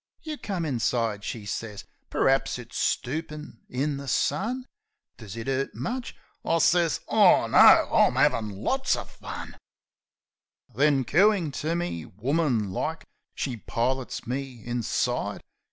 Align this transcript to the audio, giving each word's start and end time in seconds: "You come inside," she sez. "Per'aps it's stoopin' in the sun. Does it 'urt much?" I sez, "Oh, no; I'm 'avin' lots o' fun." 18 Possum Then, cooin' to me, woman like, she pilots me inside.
"You 0.23 0.35
come 0.39 0.65
inside," 0.65 1.23
she 1.23 1.45
sez. 1.45 1.83
"Per'aps 2.09 2.57
it's 2.57 2.75
stoopin' 2.79 3.59
in 3.69 3.97
the 3.97 4.07
sun. 4.07 4.65
Does 5.17 5.37
it 5.37 5.47
'urt 5.47 5.75
much?" 5.75 6.15
I 6.43 6.57
sez, 6.57 7.01
"Oh, 7.07 7.45
no; 7.45 7.59
I'm 7.93 8.17
'avin' 8.17 8.49
lots 8.49 8.95
o' 8.95 9.03
fun." 9.05 9.49
18 9.49 9.53
Possum 9.53 9.57
Then, 10.79 11.03
cooin' 11.03 11.51
to 11.51 11.75
me, 11.75 12.05
woman 12.05 12.71
like, 12.71 13.05
she 13.35 13.57
pilots 13.57 14.25
me 14.25 14.65
inside. 14.65 15.43